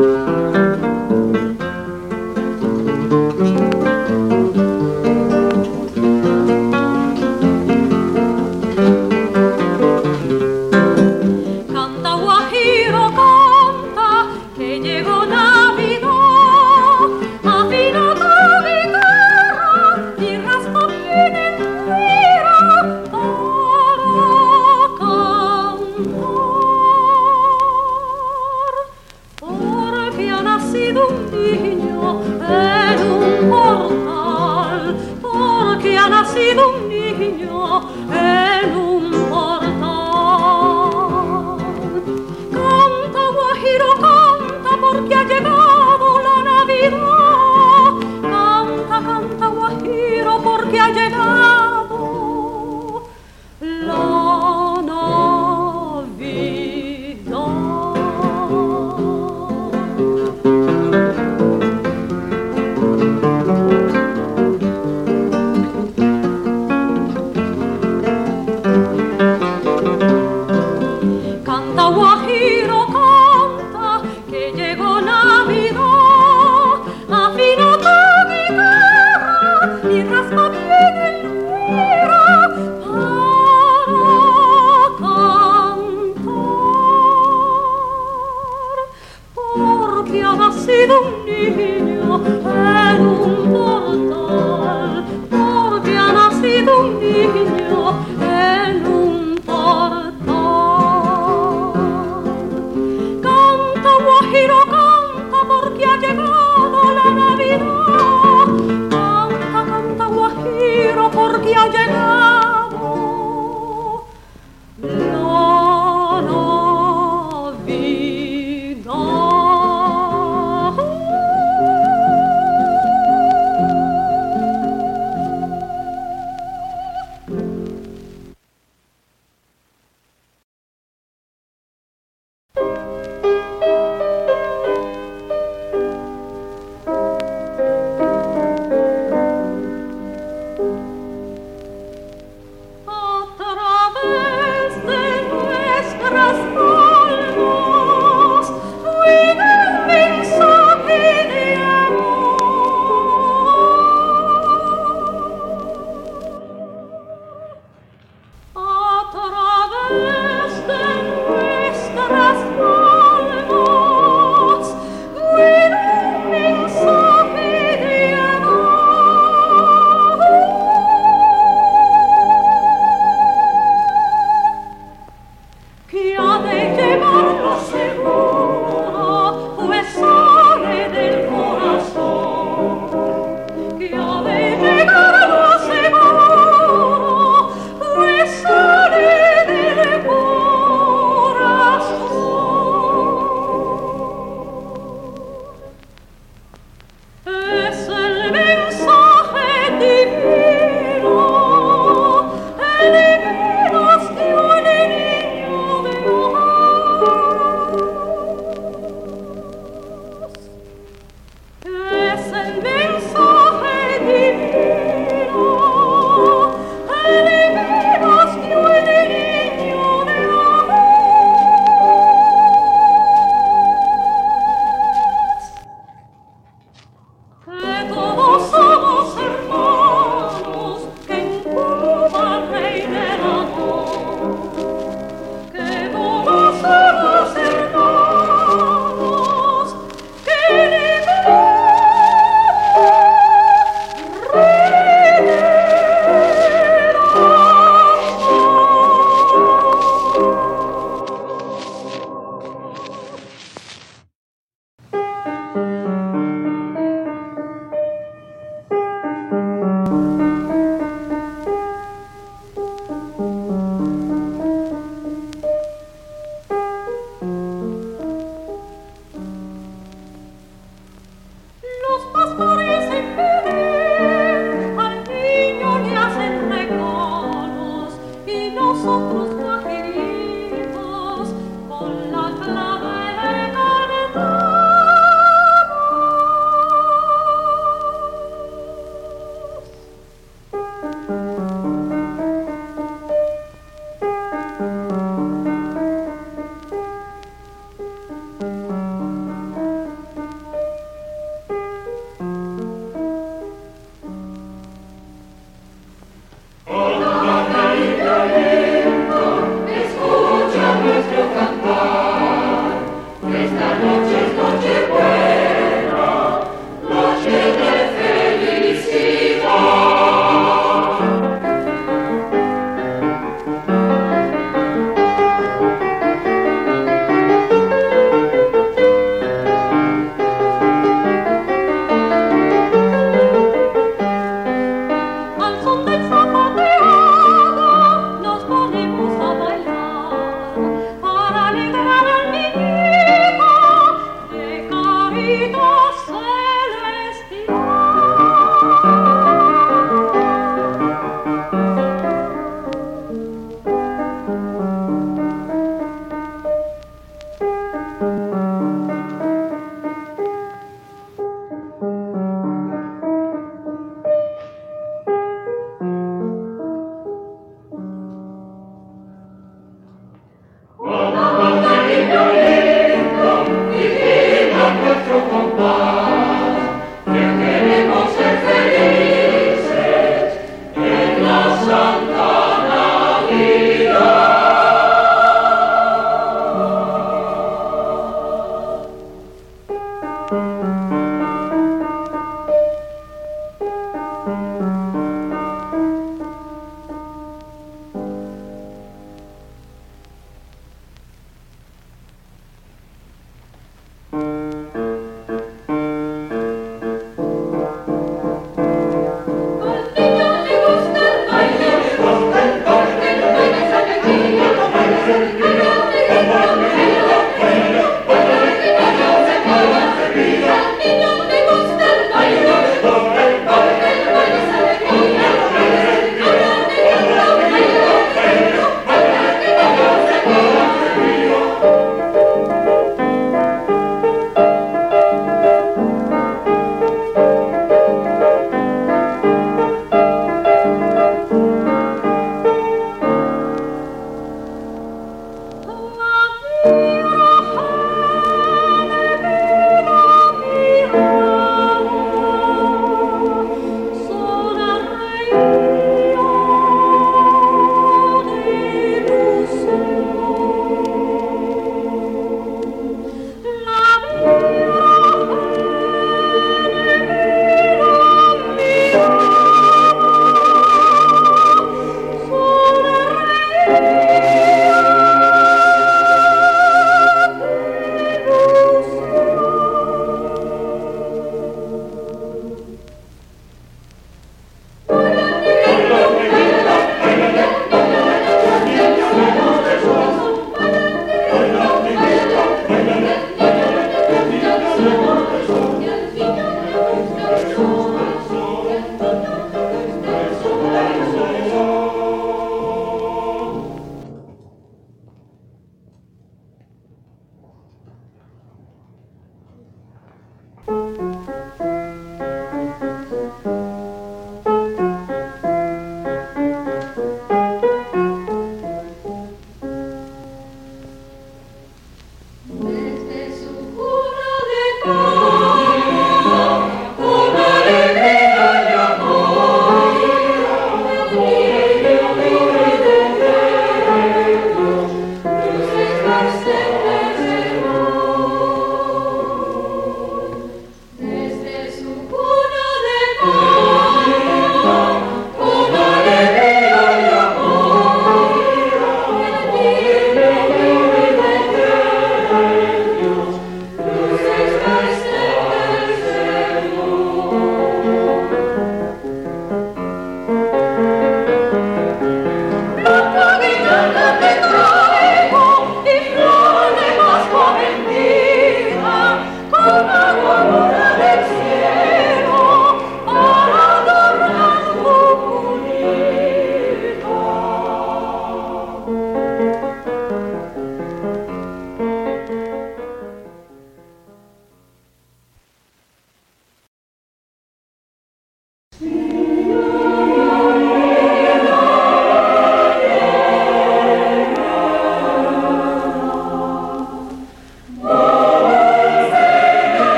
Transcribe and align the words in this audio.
Thank 0.00 0.84
you. 0.84 0.99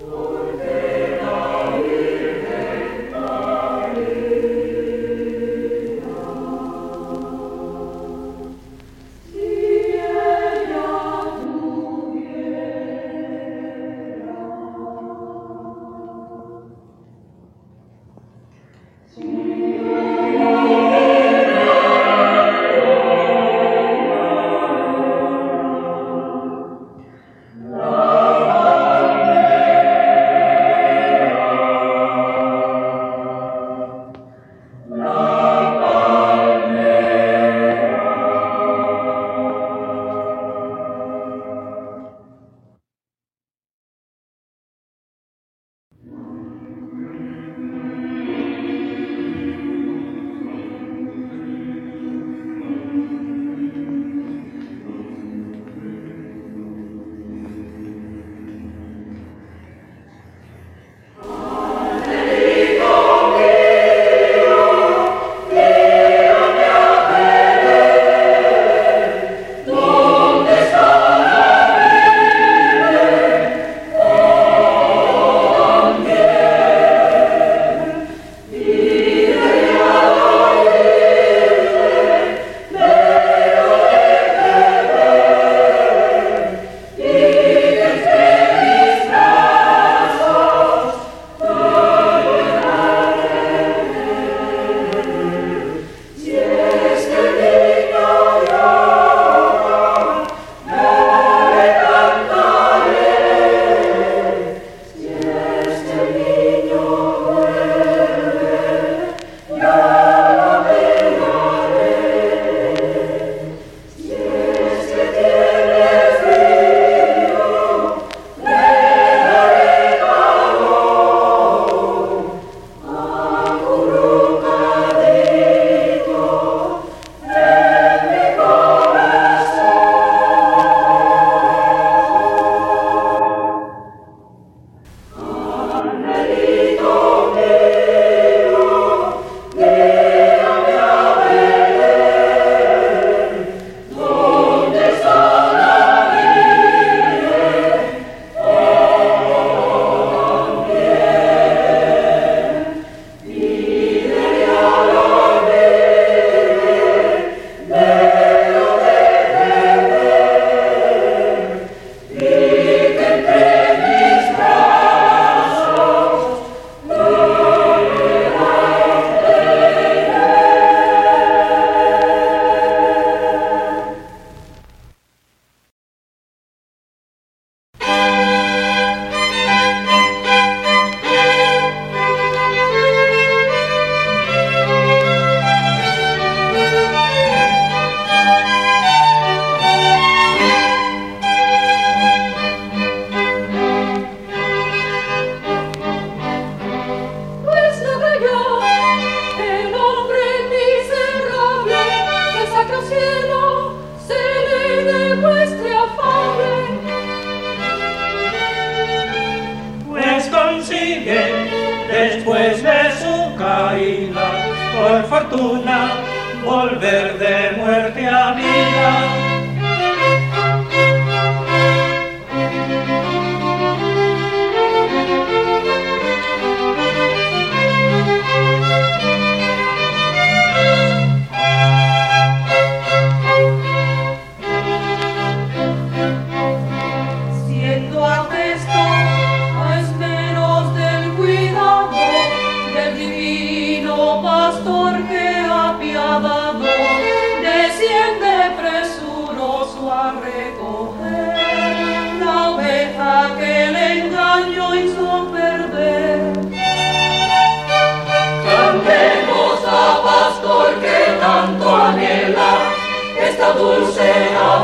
Pastor 0.00 0.29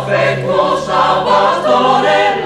faithful 0.07 0.81
Salvatore. 0.87 2.46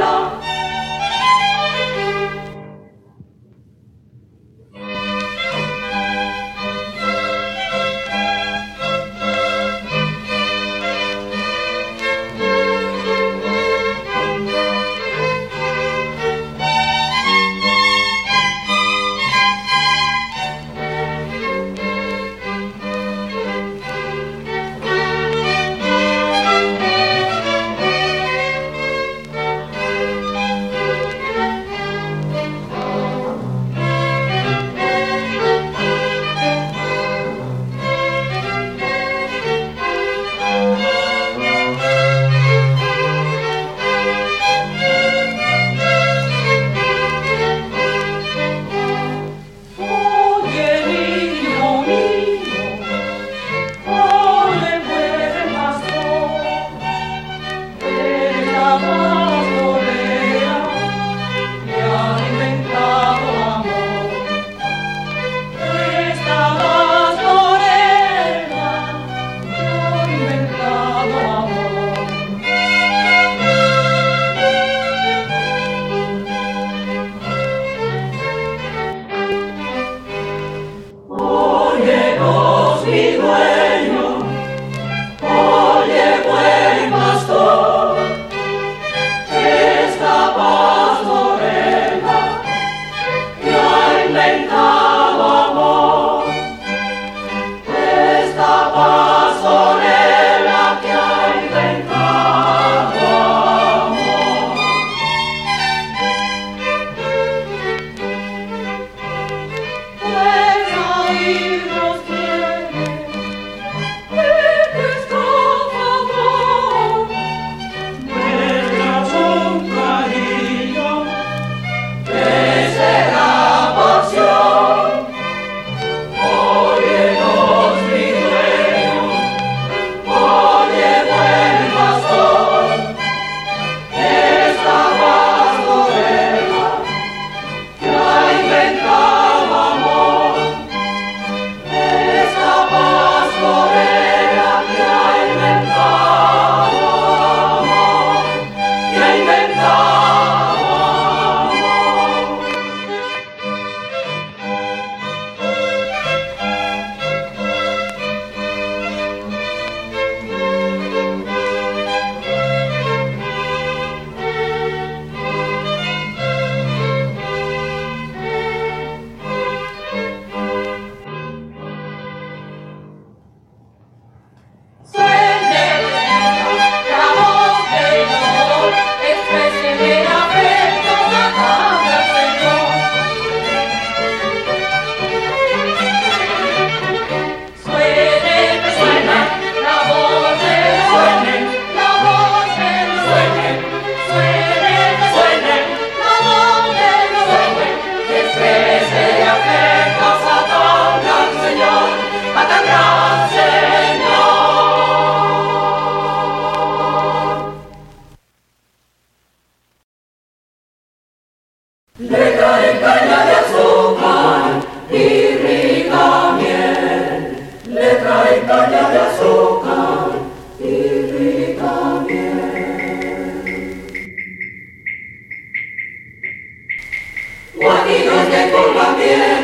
que 228.10 228.50
con 228.50 228.74
la 228.76 228.94
viene 228.96 229.40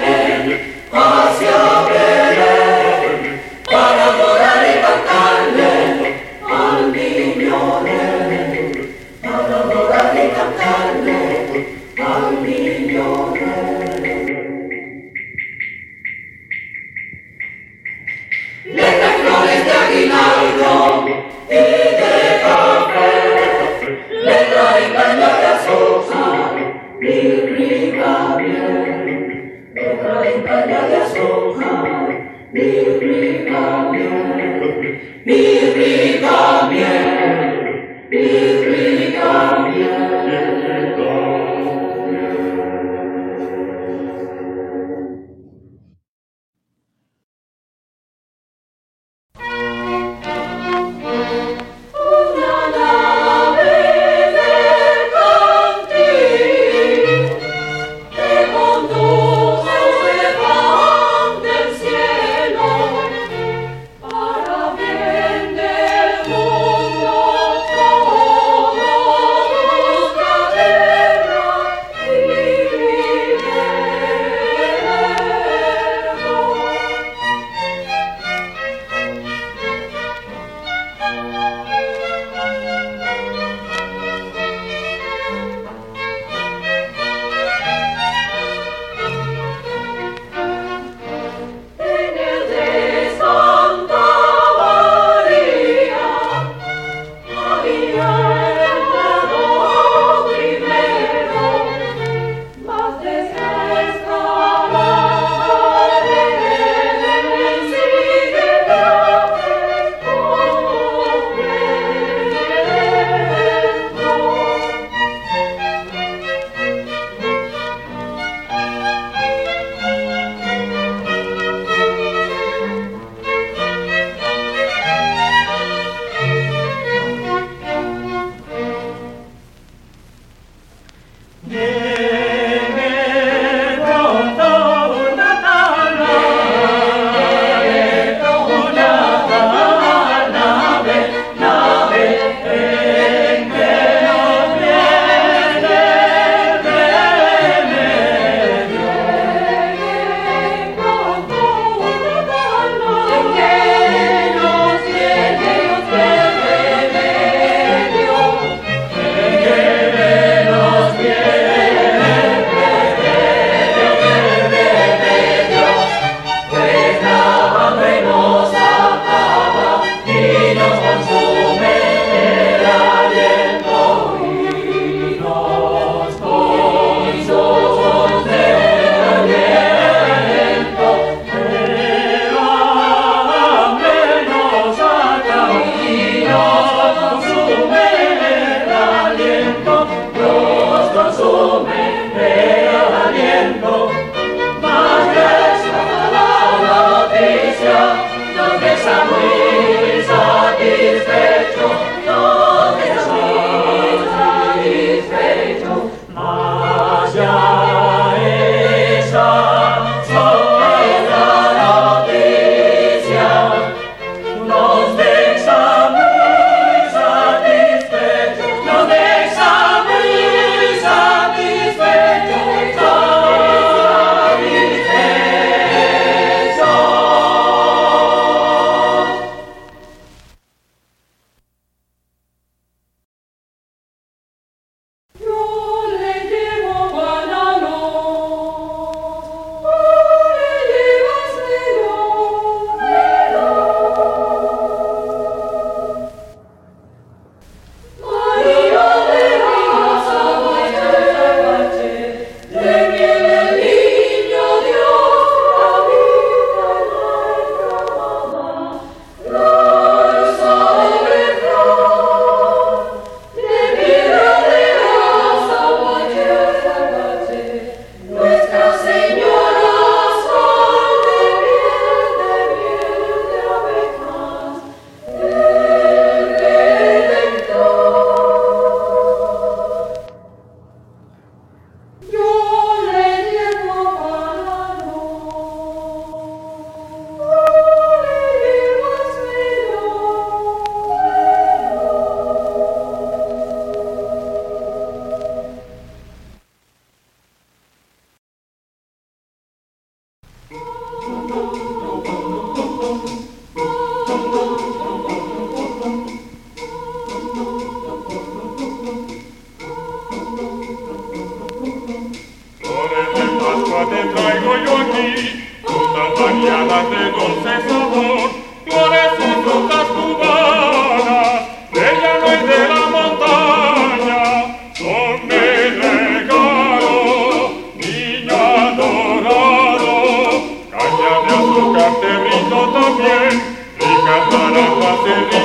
to 335.06 335.35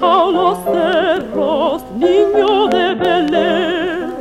bajo 0.00 0.30
los 0.30 0.58
cerros, 0.64 1.82
niño 1.96 2.68
de 2.68 2.94
Belén, 2.94 4.14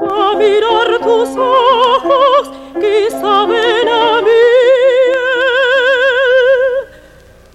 a 0.00 0.34
mirar 0.36 0.98
tus 1.00 1.36
ojos 1.36 2.50
que 2.80 3.10
saben 3.10 3.88
a 3.88 4.22
mí. 4.22 4.46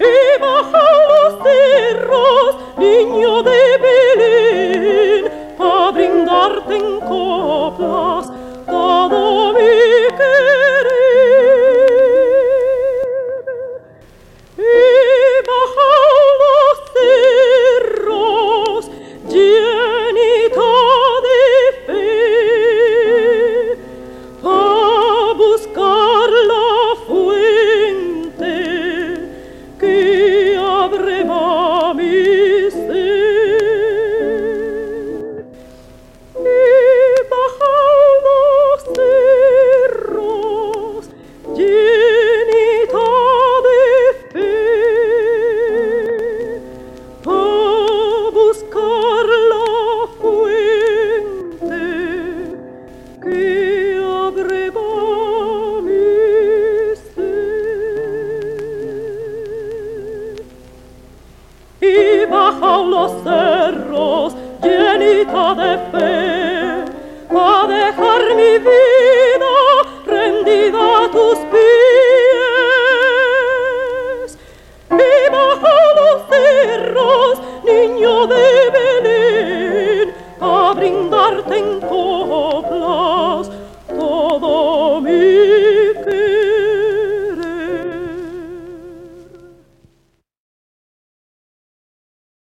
Y 0.00 0.40
bajo 0.40 0.84
los 1.10 1.42
cerros, 1.42 2.56
niño 2.76 3.42
de 3.42 3.78
Belén, 3.84 5.32
a 5.58 5.90
brindarte 5.90 6.76
en 6.76 7.00
coplas 7.00 8.32
todo 8.66 9.41